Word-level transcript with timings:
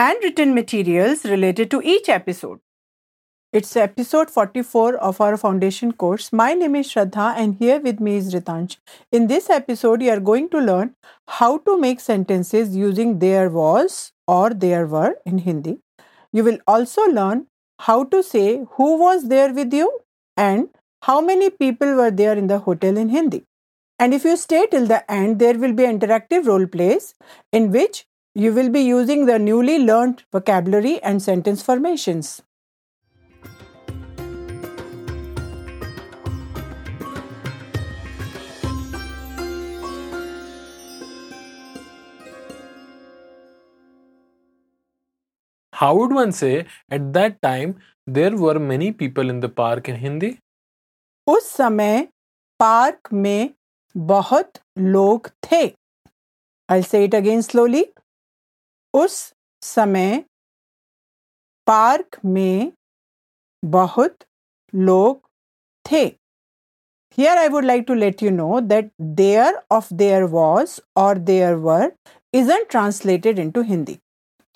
and 0.00 0.22
written 0.24 0.54
materials 0.54 1.24
related 1.26 1.70
to 1.70 1.82
each 1.82 2.08
episode. 2.08 2.58
It's 3.52 3.76
episode 3.76 4.30
44 4.30 4.96
of 4.96 5.20
our 5.20 5.36
foundation 5.36 5.92
course. 5.92 6.32
My 6.32 6.54
name 6.54 6.76
is 6.76 6.88
Shraddha 6.90 7.34
and 7.36 7.56
here 7.56 7.80
with 7.80 8.00
me 8.00 8.16
is 8.16 8.32
Ritansh. 8.32 8.78
In 9.12 9.26
this 9.26 9.50
episode, 9.50 10.00
you 10.00 10.10
are 10.10 10.20
going 10.30 10.48
to 10.54 10.58
learn 10.58 10.94
how 11.28 11.58
to 11.58 11.78
make 11.78 12.00
sentences 12.00 12.74
using 12.74 13.18
there 13.18 13.50
was 13.50 14.12
or 14.26 14.48
there 14.54 14.86
were 14.86 15.16
in 15.26 15.38
Hindi. 15.38 15.80
You 16.32 16.44
will 16.44 16.58
also 16.66 17.02
learn 17.02 17.46
how 17.80 18.04
to 18.04 18.22
say 18.22 18.64
who 18.76 18.96
was 18.96 19.28
there 19.28 19.52
with 19.52 19.74
you 19.74 20.00
and 20.34 20.68
how 21.02 21.20
many 21.20 21.50
people 21.50 21.94
were 21.94 22.10
there 22.10 22.38
in 22.38 22.46
the 22.46 22.60
hotel 22.60 22.96
in 22.96 23.10
Hindi. 23.10 23.44
And 23.98 24.14
if 24.14 24.24
you 24.24 24.38
stay 24.38 24.66
till 24.70 24.86
the 24.86 25.04
end, 25.12 25.40
there 25.40 25.58
will 25.58 25.74
be 25.74 25.82
interactive 25.82 26.46
role 26.46 26.66
plays 26.66 27.14
in 27.52 27.70
which 27.70 28.06
you 28.35 28.53
will 28.53 28.69
be 28.69 28.81
using 28.81 29.25
the 29.25 29.39
newly 29.39 29.79
learned 29.79 30.23
vocabulary 30.31 31.01
and 31.01 31.21
sentence 31.21 31.61
formations. 31.61 32.41
How 45.73 45.95
would 45.95 46.13
one 46.13 46.31
say 46.31 46.65
at 46.89 47.11
that 47.13 47.41
time 47.41 47.75
there 48.07 48.35
were 48.35 48.59
many 48.59 48.91
people 48.91 49.29
in 49.29 49.39
the 49.39 49.49
park 49.49 49.89
in 49.89 49.95
Hindi? 49.95 50.37
उस 51.27 51.49
समय 51.57 52.07
park 52.59 53.13
में 53.13 53.49
बहुत 53.97 54.59
लोग 54.77 55.29
थे 55.47 55.63
I'll 56.69 56.83
say 56.83 57.03
it 57.07 57.13
again 57.13 57.41
slowly. 57.43 57.83
उस 58.94 59.16
समय 59.62 60.22
park 61.66 62.18
में 62.24 62.72
बहुत 63.62 64.16
लोग 64.72 65.20
थे। 65.86 66.04
Here 67.18 67.38
I 67.38 67.48
would 67.48 67.64
like 67.64 67.84
to 67.86 67.94
let 67.94 68.22
you 68.22 68.30
know 68.30 68.60
that 68.60 68.90
there 69.16 69.60
of 69.72 69.92
there 69.94 70.22
was 70.34 70.78
और 70.96 71.18
there 71.30 71.54
were 71.66 71.92
is 72.34 72.50
an 72.52 72.64
translated 72.70 73.38
into 73.50 73.62
Hindi 73.62 73.98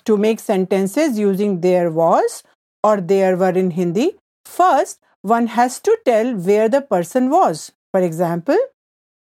to 0.05 0.17
make 0.17 0.39
sentences 0.39 1.19
using 1.19 1.57
there 1.59 1.87
was 1.93 2.41
और 2.83 2.99
there 3.01 3.35
were 3.35 3.57
in 3.57 3.71
Hindi 3.71 4.11
first 4.45 4.99
one 5.23 5.47
has 5.47 5.81
to 5.85 5.95
tell 6.05 6.33
where 6.45 6.67
the 6.69 6.83
person 6.89 7.27
was 7.29 7.69
for 7.93 8.03
example 8.03 8.67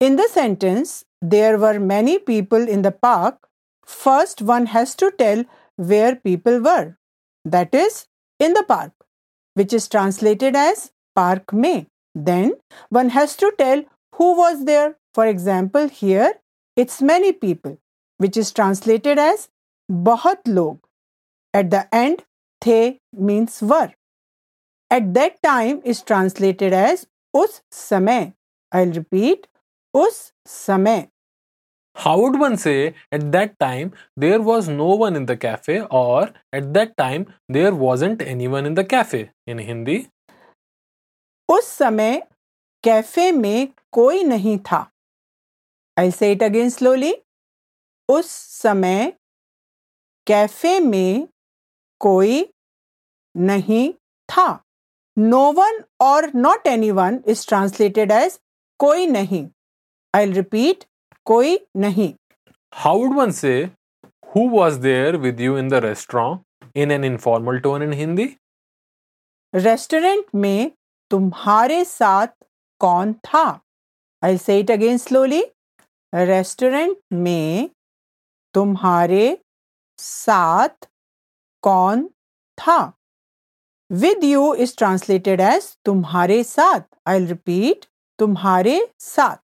in 0.00 0.16
the 0.16 0.27
sentence 0.31 1.05
there 1.25 1.56
were 1.56 1.78
many 1.78 2.16
people 2.27 2.69
in 2.69 2.83
the 2.83 2.92
park 3.03 3.47
first 3.86 4.42
one 4.42 4.67
has 4.67 4.95
to 4.95 5.12
tell 5.12 5.44
where 5.76 6.16
people 6.16 6.59
were. 6.59 6.98
That 7.45 7.73
is, 7.73 8.08
in 8.40 8.53
the 8.53 8.64
park, 8.64 8.92
which 9.53 9.73
is 9.73 9.88
translated 9.88 10.56
as 10.56 10.92
park 11.16 11.53
mein. 11.53 11.88
Then 12.14 12.53
one 12.90 13.09
has 13.09 13.36
to 13.38 13.52
tell 13.58 13.84
who 14.16 14.38
was 14.38 14.66
there. 14.66 14.98
For 15.14 15.26
example, 15.26 15.88
here 15.88 16.34
it's 16.75 17.02
many 17.02 17.31
people, 17.31 17.80
which 18.18 18.38
is 18.38 18.52
translated 18.52 19.18
as 19.18 19.50
बहुत 19.91 20.47
log. 20.47 20.80
At 21.53 21.72
the 21.72 21.94
end, 21.94 22.24
the 22.62 23.00
means 23.13 23.62
were. 23.62 23.94
At 24.90 25.13
that 25.13 25.41
time 25.41 25.81
is 25.84 26.02
translated 26.02 26.74
as 26.74 27.08
us 27.34 27.62
समय. 27.72 28.34
I'll 28.72 28.91
repeat, 28.91 29.47
us 29.94 30.34
समय. 30.47 31.09
How 31.96 32.19
would 32.19 32.40
one 32.40 32.58
say 32.58 32.94
at 33.12 33.31
that 33.31 33.53
time 33.59 33.91
there 34.16 34.40
was 34.41 34.68
no 34.69 34.90
one 35.03 35.16
in 35.16 35.25
the 35.25 35.35
cafe 35.38 35.81
or 36.02 36.30
at 36.53 36.74
that 36.74 36.96
time 36.97 37.25
there 37.50 37.74
wasn't 37.74 38.22
anyone 38.34 38.68
in 38.68 38.75
the 38.75 38.85
cafe 38.96 39.22
in 39.47 39.59
Hindi? 39.69 39.97
उस 41.50 41.68
समय 41.78 42.22
cafe 42.84 43.31
में 43.31 43.68
कोई 43.91 44.24
नहीं 44.24 44.58
था 44.72 44.80
I 45.97 46.12
say 46.12 46.31
it 46.31 46.44
again 46.44 46.69
slowly 46.69 47.13
उस 48.09 48.30
समय 48.62 49.12
cafe 50.28 50.80
में 50.80 51.28
कोई 52.02 52.46
नहीं 53.35 53.91
था 54.30 54.47
नो 55.18 55.52
वन 55.52 55.84
और 56.02 56.31
not 56.35 56.68
anyone 56.91 57.22
is 57.28 57.47
translated 57.47 58.12
as 58.12 58.40
कोई 58.80 59.08
नहीं 59.08 59.47
आई 60.13 60.31
रिपीट 60.31 60.84
कोई 61.25 61.59
नहीं। 61.77 62.15
Would 62.84 63.16
one 63.19 63.33
say 63.38 63.59
who 64.33 64.44
was 64.59 64.78
there 64.84 65.15
with 65.25 65.41
you 65.47 65.56
in 65.62 65.69
the 65.72 65.81
restaurant 65.84 66.41
in 66.83 66.93
an 66.99 67.05
informal 67.09 67.60
tone 67.66 67.83
in 67.87 67.93
Hindi? 67.99 68.28
Restaurant 69.55 70.25
में 70.34 70.71
तुम्हारे 71.10 71.84
साथ 71.84 72.27
कौन 72.81 73.12
था? 73.12 73.60
I 74.25 74.38
say 74.38 74.59
it 74.60 74.71
again 74.71 74.99
slowly 74.99 75.43
restaurant 76.15 76.97
में 77.12 77.71
तुम्हारे 78.54 79.39
साथ 79.99 80.89
कौन 81.62 82.06
था? 82.59 82.93
With 83.93 84.25
you 84.25 84.54
is 84.54 84.77
translated 84.78 85.41
as 85.41 85.77
तुम्हारे 85.84 86.44
साथ. 86.44 86.81
आई 87.06 87.25
रिपीट 87.27 87.87
तुम्हारे 88.19 88.93
साथ. 88.99 89.37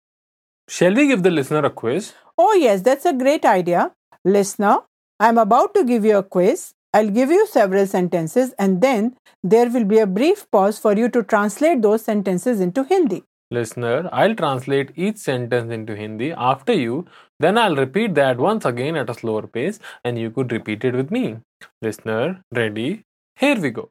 Shall 0.69 0.93
we 0.93 1.07
give 1.07 1.23
the 1.23 1.31
listener 1.31 1.65
a 1.65 1.71
quiz? 1.71 2.13
Oh, 2.37 2.53
yes, 2.53 2.81
that's 2.83 3.03
a 3.03 3.11
great 3.11 3.43
idea. 3.43 3.91
Listener, 4.23 4.81
I'm 5.19 5.39
about 5.39 5.73
to 5.73 5.83
give 5.83 6.05
you 6.05 6.17
a 6.17 6.21
quiz. 6.21 6.73
I'll 6.93 7.09
give 7.09 7.31
you 7.31 7.47
several 7.47 7.87
sentences 7.87 8.53
and 8.59 8.79
then 8.79 9.15
there 9.43 9.67
will 9.67 9.83
be 9.83 9.97
a 9.97 10.05
brief 10.05 10.45
pause 10.51 10.77
for 10.77 10.93
you 10.95 11.09
to 11.09 11.23
translate 11.23 11.81
those 11.81 12.03
sentences 12.03 12.59
into 12.59 12.83
Hindi. 12.83 13.23
Listener, 13.49 14.09
I'll 14.13 14.35
translate 14.35 14.91
each 14.95 15.17
sentence 15.17 15.71
into 15.71 15.95
Hindi 15.95 16.33
after 16.33 16.73
you, 16.73 17.07
then 17.39 17.57
I'll 17.57 17.75
repeat 17.75 18.13
that 18.15 18.37
once 18.37 18.63
again 18.63 18.95
at 18.95 19.09
a 19.09 19.15
slower 19.15 19.47
pace 19.47 19.79
and 20.03 20.19
you 20.19 20.29
could 20.29 20.51
repeat 20.51 20.83
it 20.83 20.93
with 20.93 21.09
me. 21.09 21.37
Listener, 21.81 22.43
ready? 22.51 23.05
Here 23.39 23.59
we 23.59 23.71
go. 23.71 23.89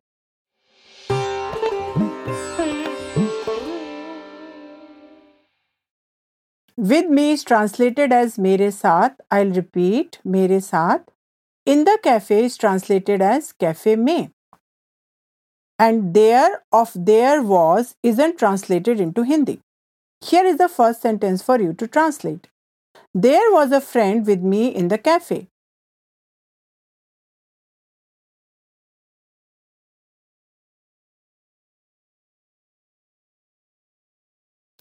With 6.78 7.06
me 7.08 7.32
is 7.32 7.42
translated 7.42 8.12
as 8.12 8.38
Mere 8.38 8.70
Saath. 8.70 9.16
I'll 9.32 9.50
repeat 9.50 10.20
Mere 10.24 10.60
Saath. 10.60 11.08
In 11.66 11.82
the 11.82 11.98
cafe 12.04 12.44
is 12.44 12.56
translated 12.56 13.20
as 13.20 13.50
Cafe 13.52 13.96
Me. 13.96 14.30
And 15.76 16.14
there 16.14 16.62
of 16.70 16.92
there 16.94 17.42
was 17.42 17.96
isn't 18.04 18.38
translated 18.38 19.00
into 19.00 19.22
Hindi. 19.22 19.58
Here 20.24 20.44
is 20.44 20.58
the 20.58 20.68
first 20.68 21.02
sentence 21.02 21.42
for 21.42 21.60
you 21.60 21.72
to 21.72 21.88
translate. 21.88 22.46
There 23.12 23.50
was 23.50 23.72
a 23.72 23.80
friend 23.80 24.24
with 24.24 24.40
me 24.40 24.68
in 24.68 24.86
the 24.86 24.98
cafe. 24.98 25.48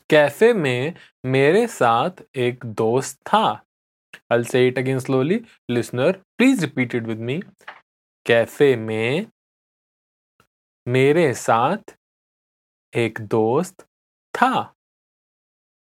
Cafe 0.09 0.53
में 0.53 0.93
मेरे 1.25 1.67
साथ 1.67 2.23
एक 2.35 2.65
दोस्त 2.65 3.19
था 3.27 3.63
I'll 4.29 4.45
say 4.45 4.67
it 4.67 4.77
again 4.77 4.99
slowly. 4.99 5.45
Listener, 5.69 6.15
please 6.37 6.61
repeat 6.61 6.93
it 6.93 7.05
with 7.07 7.19
me. 7.29 7.41
Cafe 8.25 8.75
में 8.75 9.27
मेरे 10.87 11.33
साथ 11.33 11.95
एक 12.93 13.21
दोस्त 13.21 13.85
था 14.33 14.73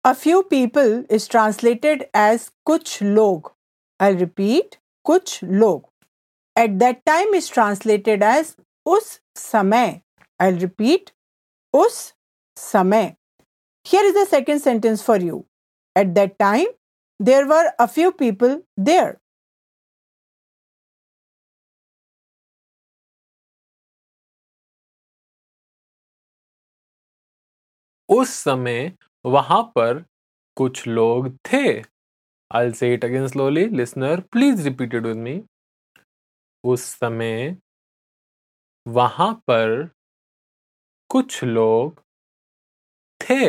A 0.06 0.14
few 0.14 0.44
people 0.44 0.94
is 1.18 1.28
translated 1.28 2.06
as 2.14 2.50
कुछ 2.66 3.02
लोग. 3.04 3.52
I'll 4.00 4.18
repeat 4.18 4.78
कुछ 5.06 5.44
लोग. 5.44 5.82
At 6.56 6.80
that 6.80 7.06
time 7.06 7.34
is 7.34 7.50
translated 7.50 8.24
as 8.24 8.56
उस 8.86 9.20
समय. 9.36 10.02
I'll 10.40 10.60
repeat 10.60 11.12
उस 11.74 12.14
समय. 12.58 13.16
Here 13.86 14.04
is 14.04 14.14
the 14.14 14.26
second 14.26 14.60
sentence 14.60 15.02
for 15.02 15.18
you. 15.18 15.46
At 15.96 16.16
that 16.16 16.38
time, 16.40 16.68
there 17.20 17.48
were 17.48 17.72
a 17.80 17.88
few 17.88 18.12
people 18.12 18.62
there. 18.78 19.20
उस 28.10 28.30
समय 28.44 28.92
वहाँ 29.26 29.62
पर 29.76 30.04
कुछ 30.58 30.86
लोग 30.88 31.30
थे 31.52 31.64
I 32.52 32.72
say 32.80 32.94
it 32.94 33.06
again 33.06 33.28
slowly 33.28 33.66
listener 33.78 34.22
please 34.32 34.64
repeated 34.68 35.06
with 35.08 35.18
me 35.18 35.42
उस 36.64 36.84
समय 37.00 37.56
वहाँ 38.86 39.34
पर 39.48 39.90
कुछ 41.10 41.44
लोग 41.44 42.02
थे 43.22 43.44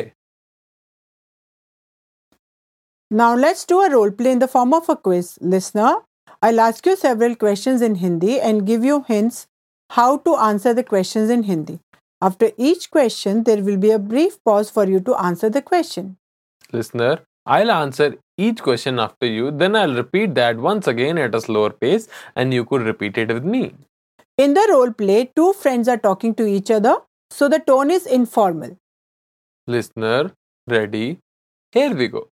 Now 3.11 3.35
let's 3.35 3.65
do 3.65 3.81
a 3.81 3.91
role 3.91 4.11
play 4.11 4.33
in 4.33 4.39
the 4.39 4.49
form 4.49 4.73
of 4.73 4.89
a 4.89 4.97
quiz. 4.97 5.39
Listener, 5.41 5.97
I'll 6.43 6.61
ask 6.61 6.85
you 6.87 6.97
several 6.97 7.37
questions 7.37 7.83
in 7.83 7.97
Hindi 7.97 8.41
and 8.41 8.67
give 8.67 8.85
you 8.85 9.05
hints 9.07 9.47
how 9.91 10.19
to 10.19 10.37
answer 10.37 10.75
the 10.75 10.83
questions 10.83 11.31
in 11.31 11.45
Hindi. 11.45 11.81
After 12.21 12.51
each 12.57 12.91
question, 12.91 13.45
there 13.45 13.63
will 13.63 13.77
be 13.77 13.91
a 13.91 13.99
brief 13.99 14.43
pause 14.45 14.71
for 14.71 14.87
you 14.87 15.01
to 15.01 15.15
answer 15.17 15.51
the 15.51 15.63
question. 15.63 16.17
Listener, 16.73 17.21
I'll 17.47 17.71
answer 17.71 18.17
each 18.39 18.63
question 18.63 18.99
after 18.99 19.27
you, 19.27 19.51
then 19.51 19.77
I'll 19.77 19.95
repeat 19.95 20.35
that 20.35 20.57
once 20.57 20.87
again 20.87 21.19
at 21.19 21.35
a 21.35 21.41
slower 21.41 21.71
pace 21.71 22.09
and 22.35 22.55
you 22.55 22.65
could 22.65 22.83
repeat 22.83 23.19
it 23.19 23.33
with 23.33 23.45
me. 23.45 23.75
In 24.39 24.55
the 24.55 24.67
role 24.71 24.93
play, 24.93 25.31
two 25.37 25.53
friends 25.53 25.87
are 25.87 25.99
talking 25.99 26.35
to 26.37 26.47
each 26.47 26.71
other, 26.71 26.97
so 27.31 27.49
the 27.49 27.59
tone 27.61 27.91
is 27.91 28.07
informal. 28.07 28.77
Listener, 29.67 30.33
ready? 30.67 31.19
Here 31.71 31.95
we 31.95 32.09
go. 32.09 32.29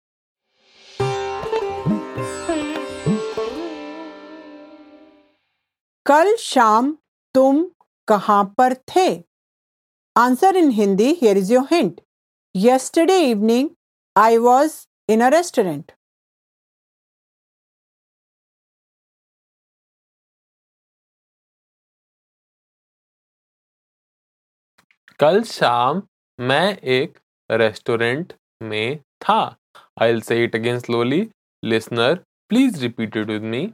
कल 6.08 6.34
शाम 6.40 6.90
तुम 7.34 7.64
कहाँ 8.08 8.44
पर 8.58 8.74
थे? 8.90 9.08
Answer 10.16 10.56
in 10.56 10.70
Hindi 10.70 11.08
here 11.22 11.36
is 11.38 11.52
your 11.52 11.66
hint 11.72 12.00
yesterday 12.54 13.18
evening 13.30 13.68
I 14.16 14.36
was 14.46 14.76
in 15.12 15.24
a 15.24 15.28
restaurant 15.34 15.92
कल 25.20 25.42
शाम 25.42 26.02
मैं 26.38 26.76
एक 26.96 27.18
रेस्टोरेंट 27.50 28.32
में 28.62 28.98
था। 29.22 29.40
I 30.02 30.12
will 30.12 30.20
say 30.22 30.42
it 30.44 30.56
again 30.56 30.78
slowly 30.78 31.20
listener 31.62 32.14
please 32.48 32.80
repeat 32.82 33.16
it 33.16 33.26
with 33.26 33.42
me 33.54 33.66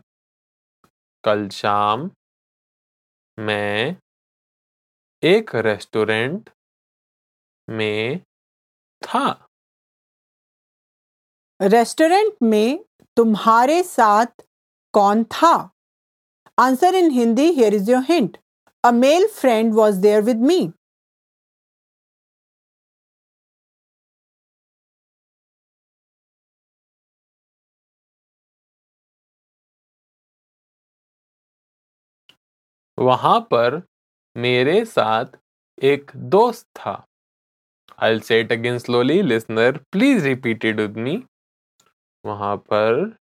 कल 1.25 1.49
शाम 1.61 2.11
मैं 3.39 3.97
एक 5.23 5.55
रेस्टोरेंट 5.55 6.51
में 7.69 8.19
था। 9.03 9.47
रेस्टोरेंट 11.61 12.35
में 12.43 12.85
तुम्हारे 13.17 13.83
साथ 13.83 14.27
कौन 14.95 15.25
था? 15.25 15.71
Answer 16.59 16.95
in 16.95 17.11
Hindi 17.11 17.51
here 17.53 17.75
is 17.75 17.91
your 17.91 18.03
hint 18.09 18.39
a 18.85 18.91
male 18.91 19.27
friend 19.29 19.75
was 19.75 20.01
there 20.01 20.23
with 20.23 20.37
me 20.37 20.61
वहाँ 32.99 33.41
पर 33.51 33.83
मेरे 34.37 34.85
साथ 34.85 35.39
एक 35.83 36.11
दोस्त 36.17 36.67
था 36.77 37.05
say 38.03 38.41
it 38.41 38.53
again 38.53 38.79
slowly. 38.81 39.23
Listener, 39.23 39.81
please 39.93 40.25
repeat 40.25 40.65
it 40.65 40.77
with 40.77 40.97
me. 40.97 41.23
वहाँ 42.25 42.57
पर 42.57 43.17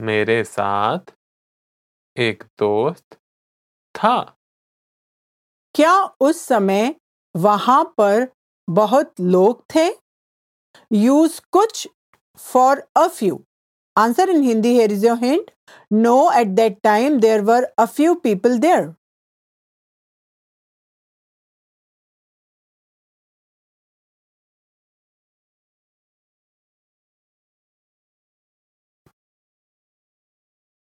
मेरे 0.00 0.42
साथ 0.44 1.12
एक 2.16 2.42
दोस्त 2.58 3.16
था 3.94 4.36
क्या 5.74 5.94
उस 6.20 6.40
समय 6.40 6.94
वहाँ 7.34 7.84
पर 7.98 8.26
बहुत 8.68 9.20
लोग 9.20 9.64
थे 9.74 9.88
यूज़ 10.92 11.40
कुछ 11.52 11.86
for 12.38 12.82
a 12.96 13.06
few 13.08 13.44
answer 13.96 14.30
in 14.30 14.42
Hindi 14.42 14.74
here 14.76 14.92
is 14.92 15.06
your 15.06 15.18
hint 15.24 15.50
no 15.92 16.16
at 16.40 16.48
that 16.56 16.78
time 16.84 17.18
there 17.20 17.40
were 17.42 17.64
a 17.64 17.84
few 17.86 18.14
people 18.24 18.58
there 18.58 18.92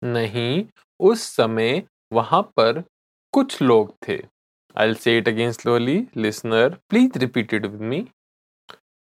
नहीं, 0.03 0.65
उस 1.01 1.23
समय 1.37 1.83
वहाँ 2.13 2.43
पर 2.57 2.83
कुछ 3.35 3.61
लोग 3.63 3.95
थे। 4.09 4.19
I 4.77 4.95
say 4.95 5.17
it 5.19 5.29
again 5.29 5.53
slowly 5.53 5.99
listener 6.17 6.75
please 6.91 7.19
it 7.19 7.67
with 7.67 7.83
me. 7.91 8.01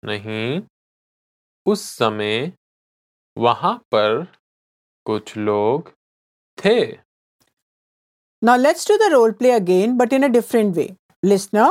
नहीं, 0.03 0.61
उस 1.65 1.81
समय 1.97 2.51
वहां 3.38 3.74
पर 3.94 4.26
कुछ 5.06 5.36
लोग 5.36 5.92
थे 6.64 6.78
Now 8.42 8.56
let's 8.56 8.84
do 8.84 8.98
the 8.98 9.08
role 9.14 9.32
play 9.32 9.50
again, 9.56 9.96
but 9.96 10.12
in 10.12 10.24
a 10.24 10.28
different 10.28 10.76
way. 10.76 10.96
Listener, 11.22 11.68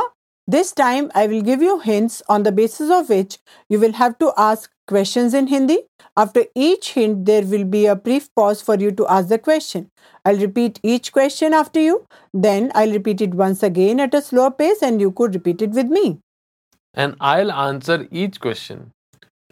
this 0.48 0.72
time 0.72 1.10
I 1.14 1.28
will 1.28 1.42
give 1.42 1.62
you 1.62 1.80
hints 1.80 2.22
on 2.30 2.44
the 2.44 2.52
basis 2.60 2.90
of 2.98 3.10
which 3.10 3.38
you 3.70 3.80
will 3.80 3.94
have 4.02 4.18
to 4.20 4.32
ask 4.38 4.70
questions 4.88 5.34
in 5.34 5.48
Hindi. 5.48 5.78
After 6.18 6.46
each 6.56 6.94
hint, 6.94 7.26
there 7.26 7.44
will 7.44 7.66
be 7.66 7.86
a 7.86 7.96
brief 7.96 8.30
pause 8.36 8.62
for 8.62 8.76
you 8.76 8.92
to 9.02 9.08
ask 9.18 9.28
the 9.28 9.38
question. 9.38 9.90
I'll 10.26 10.38
repeat 10.38 10.80
each 10.84 11.12
question 11.12 11.54
after 11.54 11.80
you, 11.80 12.06
then 12.34 12.72
I'll 12.74 12.92
repeat 12.92 13.22
it 13.22 13.34
once 13.34 13.64
again 13.64 14.00
at 14.00 14.14
a 14.14 14.22
slower 14.22 14.52
pace, 14.52 14.82
and 14.82 15.00
you 15.02 15.12
could 15.12 15.36
repeat 15.36 15.62
it 15.62 15.72
with 15.82 15.88
me. 16.00 16.20
and 16.94 17.16
I'll 17.22 17.52
answer 17.52 18.08
each 18.12 18.40
question. 18.46 18.92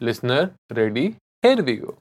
Listener, 0.08 0.54
ready? 0.80 1.16
Here 1.42 1.64
we 1.64 1.76
go. 1.78 1.98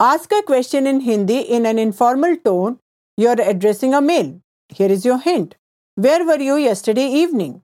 Ask 0.00 0.30
a 0.32 0.42
question 0.42 0.86
in 0.86 1.00
Hindi 1.00 1.40
in 1.40 1.64
an 1.64 1.78
informal 1.78 2.36
tone. 2.36 2.78
You're 3.16 3.40
addressing 3.40 3.94
a 3.94 4.00
mail. 4.02 4.40
Here 4.68 4.90
is 4.90 5.06
your 5.06 5.18
hint. 5.18 5.56
Where 5.94 6.24
were 6.26 6.38
you 6.38 6.56
yesterday 6.56 7.06
evening? 7.06 7.62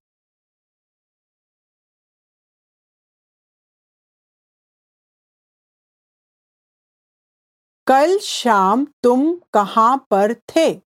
कल 7.86 8.16
शाम 8.22 8.84
तुम 9.02 9.32
कहाँ 9.54 9.96
पर 10.10 10.34
थे 10.54 10.82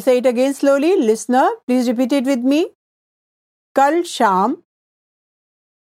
say 0.00 0.18
it 0.18 0.26
again 0.26 0.54
slowly. 0.54 0.96
Listener, 0.96 1.50
please 1.66 1.88
repeat 1.88 2.12
it 2.12 2.24
with 2.24 2.44
me. 2.52 2.64
कल 3.76 4.02
शाम 4.02 4.56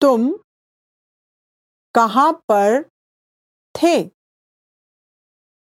तुम 0.00 0.30
कहाँ 1.94 2.32
पर 2.48 2.82
थे 3.82 4.17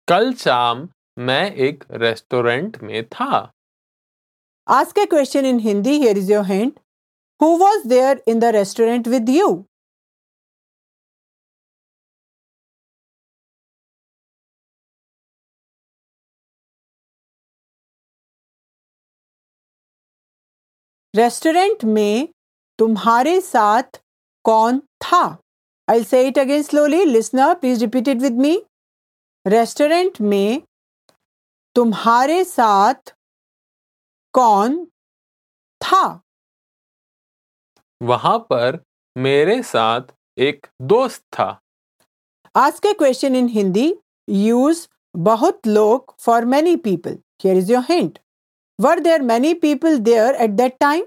कल 0.08 0.32
शाम 0.34 0.88
मैं 1.18 1.50
एक 1.64 1.82
रेस्टोरेंट 1.92 2.76
में 2.82 3.04
था। 3.08 3.52
आज 4.66 4.92
के 4.92 5.04
question 5.06 5.46
in 5.46 5.58
Hindi 5.60 5.96
here 6.00 6.18
is 6.18 6.30
your 6.32 6.44
hint 6.46 6.78
who 7.40 7.48
was 7.58 7.86
there 7.88 8.22
in 8.28 8.38
the 8.40 8.44
restaurant 8.56 9.08
with 9.08 9.28
you 9.28 9.48
restaurant 21.14 21.84
में 21.84 22.28
तुम्हारे 22.78 23.40
साथ 23.40 24.00
कौन 24.44 24.78
था? 25.04 25.22
I 25.88 26.04
say 26.04 26.26
it 26.28 26.38
again 26.38 26.62
slowly 26.62 27.04
listener 27.04 27.54
please 27.54 27.80
repeat 27.80 28.08
it 28.08 28.18
with 28.18 28.38
me 28.38 28.56
restaurant 29.48 30.20
में 30.20 30.62
तुम्हारे 31.76 32.42
साथ 32.44 33.12
कौन 34.34 34.84
था? 35.80 36.20
वहाँ 38.00 38.38
पर 38.50 38.78
मेरे 39.16 39.62
साथ 39.62 40.12
एक 40.38 40.66
दोस्त 40.82 41.22
था। 41.34 41.48
आज 42.54 42.80
ए 42.86 42.92
क्वेश्चन 42.92 43.36
इन 43.36 43.48
हिंदी 43.48 43.94
यूज़ 44.28 44.86
बहुत 45.16 45.66
लोग 45.66 46.14
for 46.20 46.44
many 46.44 46.76
people 46.76 47.18
here 47.44 47.56
is 47.56 47.72
your 47.72 47.84
hint 47.88 48.18
were 48.78 49.00
there 49.00 49.22
many 49.22 49.54
people 49.54 49.98
there 49.98 50.34
at 50.34 50.50
that 50.50 50.76
time 50.80 51.06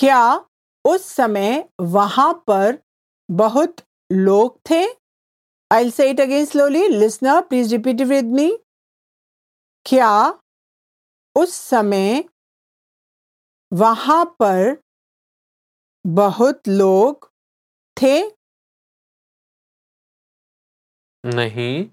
क्या 0.00 0.46
उस 0.84 1.04
समय 1.06 1.68
वहाँ 1.80 2.32
पर 2.46 2.78
बहुत 3.30 3.76
लोग 4.12 4.58
थे? 4.70 4.84
I 5.70 5.90
say 5.90 6.08
it 6.10 6.20
again 6.20 6.44
slowly 6.44 6.86
listener 6.88 7.40
please 7.40 7.74
repeat 7.74 8.00
with 8.08 8.24
me 8.24 8.48
क्या 9.86 10.12
उस 11.36 11.54
समय 11.54 12.24
वहाँ 13.72 14.24
पर 14.42 14.76
बहुत 16.06 16.68
लोग 16.68 17.30
थे? 17.96 18.20
नहीं, 21.24 21.88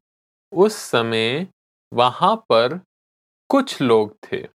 उस 0.51 0.75
समय 0.75 1.47
वहाँ 1.91 2.35
पर 2.35 2.79
कुछ 3.49 3.81
लोग 3.81 4.17
थे। 4.23 4.45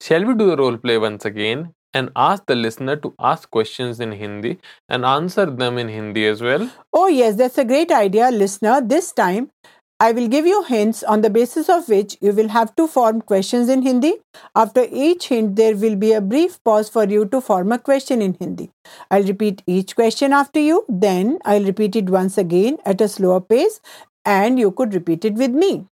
We 0.00 0.34
do 0.34 0.46
the 0.46 0.56
role 0.56 0.76
play 0.76 0.98
once 0.98 1.24
again? 1.24 1.75
And 1.96 2.10
ask 2.14 2.46
the 2.46 2.54
listener 2.54 2.96
to 3.04 3.14
ask 3.18 3.50
questions 3.50 4.00
in 4.06 4.12
Hindi 4.12 4.58
and 4.88 5.04
answer 5.04 5.46
them 5.46 5.78
in 5.78 5.88
Hindi 5.88 6.26
as 6.26 6.42
well? 6.42 6.70
Oh, 6.92 7.08
yes, 7.08 7.36
that's 7.36 7.58
a 7.58 7.64
great 7.64 7.90
idea, 7.90 8.30
listener. 8.30 8.80
This 8.80 9.12
time, 9.12 9.50
I 9.98 10.12
will 10.12 10.28
give 10.28 10.46
you 10.46 10.62
hints 10.64 11.02
on 11.02 11.22
the 11.22 11.30
basis 11.30 11.70
of 11.70 11.88
which 11.88 12.18
you 12.20 12.32
will 12.32 12.48
have 12.48 12.76
to 12.76 12.86
form 12.86 13.22
questions 13.22 13.70
in 13.70 13.80
Hindi. 13.80 14.12
After 14.54 14.84
each 14.90 15.28
hint, 15.28 15.56
there 15.56 15.74
will 15.74 15.96
be 15.96 16.12
a 16.12 16.20
brief 16.20 16.62
pause 16.64 16.90
for 16.90 17.04
you 17.04 17.24
to 17.34 17.40
form 17.40 17.72
a 17.72 17.78
question 17.78 18.20
in 18.20 18.36
Hindi. 18.38 18.70
I'll 19.10 19.24
repeat 19.24 19.62
each 19.66 19.96
question 19.96 20.34
after 20.34 20.60
you, 20.60 20.84
then 20.88 21.38
I'll 21.46 21.64
repeat 21.64 21.96
it 21.96 22.10
once 22.10 22.36
again 22.36 22.76
at 22.84 23.00
a 23.00 23.08
slower 23.08 23.40
pace, 23.40 23.80
and 24.26 24.58
you 24.58 24.70
could 24.70 24.92
repeat 24.92 25.24
it 25.24 25.34
with 25.44 25.52
me. 25.52 25.86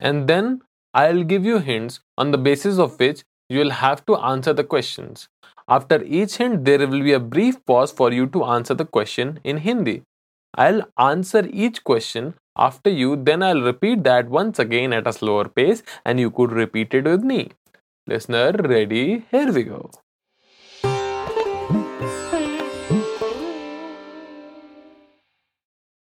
And 0.00 0.26
then 0.28 0.62
I'll 0.94 1.22
give 1.22 1.44
you 1.44 1.58
hints 1.58 2.00
on 2.16 2.30
the 2.30 2.38
basis 2.38 2.78
of 2.78 2.98
which 2.98 3.22
you 3.52 3.58
will 3.58 3.76
have 3.78 4.04
to 4.06 4.16
answer 4.16 4.52
the 4.52 4.64
questions. 4.64 5.28
After 5.68 6.02
each 6.02 6.36
hint, 6.36 6.64
there 6.64 6.78
will 6.78 7.02
be 7.08 7.12
a 7.12 7.20
brief 7.20 7.64
pause 7.66 7.92
for 7.92 8.12
you 8.12 8.26
to 8.28 8.44
answer 8.44 8.74
the 8.74 8.84
question 8.84 9.40
in 9.44 9.58
Hindi. 9.58 10.02
I'll 10.54 10.82
answer 10.98 11.46
each 11.52 11.84
question 11.84 12.34
after 12.56 12.90
you, 12.90 13.16
then 13.16 13.42
I'll 13.42 13.62
repeat 13.62 14.04
that 14.04 14.28
once 14.28 14.58
again 14.58 14.92
at 14.92 15.06
a 15.06 15.12
slower 15.12 15.48
pace, 15.48 15.82
and 16.04 16.20
you 16.20 16.30
could 16.30 16.52
repeat 16.52 16.92
it 16.92 17.04
with 17.04 17.22
me. 17.22 17.50
Listener, 18.06 18.52
ready? 18.52 19.24
Here 19.30 19.50
we 19.50 19.62
go. 19.62 19.90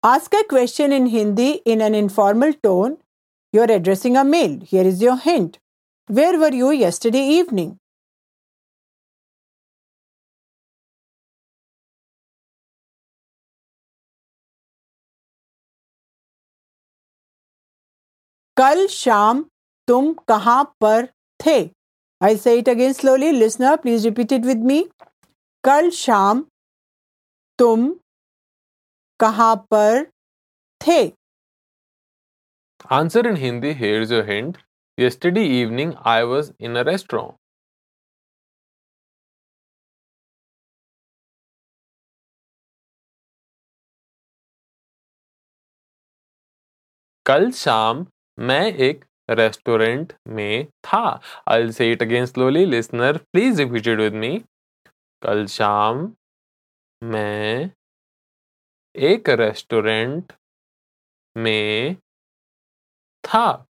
Ask 0.02 0.32
a 0.32 0.44
question 0.49 0.92
in 0.92 1.06
Hindi 1.06 1.61
in 1.66 1.82
an 1.82 1.94
informal 1.94 2.54
tone. 2.54 2.97
You're 3.52 3.70
addressing 3.70 4.16
a 4.16 4.25
male. 4.25 4.61
Here 4.61 4.85
is 4.85 5.02
your 5.02 5.18
hint. 5.18 5.59
Where 6.11 6.38
were 6.38 6.52
you 6.52 6.71
yesterday 6.73 7.25
evening? 7.33 7.79
कल 18.57 18.87
शाम 18.90 19.45
तुम 19.88 20.12
कहाँ 20.29 20.62
पर 20.81 21.07
थे? 21.40 21.59
I 22.21 22.37
say 22.37 22.55
it 22.59 22.69
again 22.69 22.93
slowly 22.93 23.31
listener 23.33 23.76
please 23.83 24.07
repeat 24.07 24.33
it 24.33 24.45
with 24.45 24.64
me 24.71 24.83
कल 25.64 25.90
शाम 26.00 26.45
तुम 27.59 27.88
कहाँ 29.21 29.55
पर 29.71 30.05
थे? 30.81 31.00
Answer 32.99 33.26
in 33.26 33.37
Hindi 33.37 33.73
here 33.85 34.02
is 34.02 34.14
hint 34.31 34.59
Yesterday 35.00 35.47
evening, 35.47 35.97
I 36.04 36.25
was 36.25 36.52
in 36.59 36.76
a 36.76 36.85
restaurant. 36.85 37.37
कल 47.26 47.50
शाम 47.50 48.07
मैं 48.38 48.73
एक 48.73 49.04
रेस्टोरेंट 49.30 50.12
में 50.28 50.66
था। 50.66 51.21
I 51.49 51.73
say 51.73 51.92
it 51.92 52.02
again 52.02 52.26
slowly 52.26 52.64
listener 52.66 53.16
please 53.16 53.62
repeated 53.62 54.00
with 54.00 54.12
me 54.12 54.38
कल 55.23 55.47
शाम 55.47 56.16
मैं 57.02 57.71
एक 58.97 59.28
रेस्टोरेंट 59.28 60.33
में 61.37 61.97
था। 63.25 63.66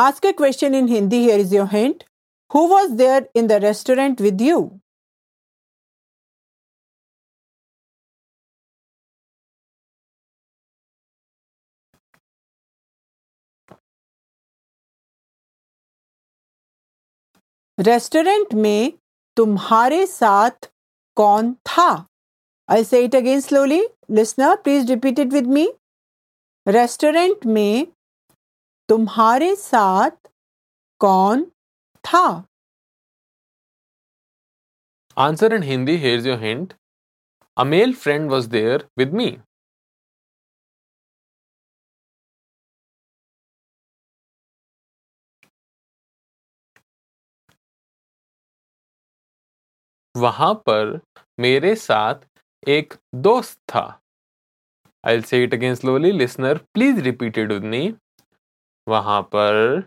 Ask 0.00 0.24
a 0.24 0.32
question 0.32 0.72
in 0.72 0.86
Hindi. 0.88 1.18
Here 1.24 1.38
is 1.38 1.52
your 1.52 1.66
hint. 1.66 2.04
Who 2.50 2.68
was 2.68 2.96
there 2.96 3.26
in 3.34 3.48
the 3.48 3.60
restaurant 3.60 4.20
with 4.20 4.40
you? 4.40 4.80
Restaurant 17.78 18.54
में 18.54 18.92
तुम्हारे 19.36 20.04
साथ 20.06 20.68
कौन 21.16 21.52
था 21.66 21.88
I 22.68 22.84
say 22.84 23.04
it 23.04 23.14
again 23.16 23.40
slowly 23.40 23.80
listener 24.10 24.56
please 24.64 24.86
repeat 24.88 25.18
it 25.18 25.32
with 25.32 25.46
me 25.56 25.68
restaurant 26.66 27.46
में 27.46 27.86
तुम्हारे 28.90 29.54
साथ 29.56 30.10
कौन 31.00 31.44
था? 32.04 32.22
Answer 35.16 35.52
in 35.54 35.62
Hindi 35.62 35.96
here 35.96 36.26
your 36.26 36.38
hint 36.40 36.72
a 37.56 37.64
male 37.64 37.94
friend 37.94 38.30
was 38.30 38.48
there 38.50 38.86
with 38.98 39.12
me 39.14 39.30
वहाँ 50.14 50.52
पर 50.66 50.98
मेरे 51.40 51.74
साथ 51.76 52.28
एक 52.68 52.94
दोस्त 53.22 53.58
था। 53.68 53.82
I 55.04 55.14
will 55.14 55.22
say 55.24 55.42
it 55.44 55.54
again 55.54 55.74
slowly 55.74 56.10
listener 56.12 56.58
please 56.74 57.00
repeated 57.02 57.52
with 57.52 57.64
me 57.64 57.82
वहाँ 58.86 59.20
पर 59.34 59.82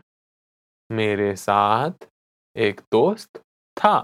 मेरे 0.90 1.36
साथ 1.36 2.08
एक 2.56 2.82
दोस्त 2.92 3.42
था। 3.78 3.96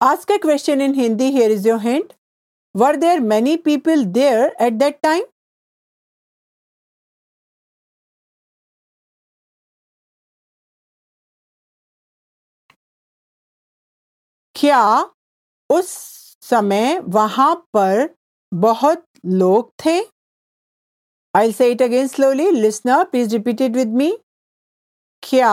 आज 0.00 0.24
का 0.24 0.36
question 0.36 0.80
in 0.80 0.94
Hindi 0.94 1.30
here 1.32 1.50
is 1.50 1.68
your 1.68 1.80
hint 1.80 2.12
were 2.74 2.96
there 2.96 3.20
many 3.22 3.56
people 3.66 4.04
there 4.14 4.56
at 4.62 4.72
that 4.74 4.98
time 5.02 5.24
क्या 14.54 14.82
उस 15.70 15.88
समय 16.42 16.98
वहाँ 17.08 17.54
पर 17.74 18.08
बहुत 18.52 19.04
लोग 19.26 19.70
थे? 19.84 20.00
I 21.36 21.52
say 21.52 21.70
it 21.70 21.82
again 21.82 22.06
slowly 22.08 22.50
listener 22.50 23.04
please 23.04 23.34
repeat 23.36 23.60
it 23.60 23.72
with 23.76 23.94
me 24.00 24.10
क्या 25.22 25.52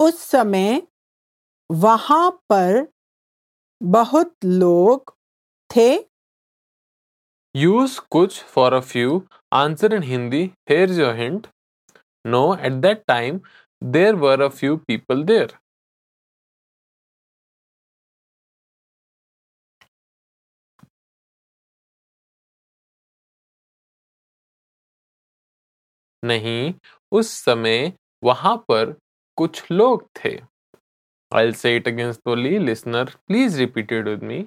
उस 0.00 0.20
समय 0.20 0.82
वहाँ 1.70 2.30
पर 2.50 2.86
बहुत 3.80 4.34
लोग 4.44 5.14
थे 5.70 5.88
Use 7.54 8.00
kuch 8.14 8.34
for 8.54 8.74
a 8.74 8.82
few. 8.82 9.12
Answer 9.50 9.88
in 9.96 10.02
Hindi. 10.02 10.40
Here's 10.66 10.98
your 10.98 11.12
hint. 11.14 11.46
No, 12.24 12.42
at 12.68 12.82
that 12.82 13.06
time, 13.08 13.38
there 13.82 14.14
were 14.14 14.36
a 14.46 14.50
few 14.50 14.76
people 14.90 15.24
there. 15.24 15.48
नहीं, 26.26 26.74
उस 27.12 27.30
समय 27.44 27.92
वहाँ 28.24 28.56
पर 28.68 28.92
कुछ 29.38 29.70
लोग 29.70 30.08
थे। 30.16 30.36
I 31.32 31.52
say 31.52 31.76
it 31.76 31.88
against 31.88 32.28
only 32.28 32.58
listener 32.58 33.14
please 33.26 33.58
repeated 33.58 34.08
with 34.08 34.22
me 34.22 34.38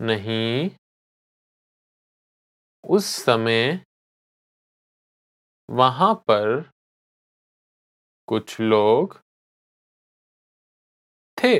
नहीं, 0.00 0.70
उस 2.84 3.06
समय 3.24 3.84
वहाँ 5.68 6.14
पर 6.28 6.60
कुछ 8.28 8.60
लोग 8.60 9.18
थे। 11.38 11.54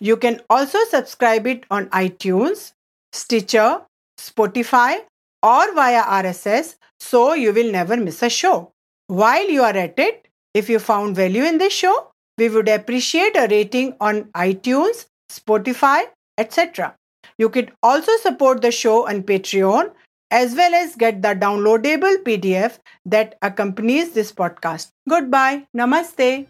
You 0.01 0.17
can 0.17 0.41
also 0.49 0.79
subscribe 0.89 1.47
it 1.47 1.65
on 1.71 1.87
iTunes, 1.87 2.73
Stitcher, 3.13 3.83
Spotify, 4.19 4.99
or 5.43 5.75
via 5.75 6.03
RSS 6.03 6.77
so 7.01 7.35
you 7.35 7.53
will 7.53 7.71
never 7.71 7.97
miss 7.97 8.23
a 8.23 8.31
show. 8.31 8.73
While 9.09 9.51
you 9.51 9.63
are 9.63 9.77
at 9.77 9.99
it, 9.99 10.29
if 10.55 10.69
you 10.69 10.79
found 10.79 11.17
value 11.17 11.45
in 11.45 11.59
this 11.59 11.73
show, 11.73 12.13
we 12.39 12.49
would 12.49 12.69
appreciate 12.69 13.37
a 13.37 13.49
rating 13.49 13.95
on 14.01 14.25
iTunes, 14.35 15.07
Spotify, 15.31 16.05
etc. 16.39 16.95
You 17.39 17.49
could 17.49 17.73
also 17.83 18.13
support 18.23 18.63
the 18.63 18.71
show 18.73 19.09
on 19.09 19.23
Patreon 19.23 19.93
as 20.31 20.55
well 20.55 20.75
as 20.75 20.97
get 20.97 21.23
the 21.23 21.29
downloadable 21.29 22.17
PDF 22.25 22.79
that 23.07 23.37
accompanies 23.43 24.13
this 24.13 24.33
podcast. 24.33 24.91
Goodbye. 25.09 25.67
Namaste. 25.77 26.47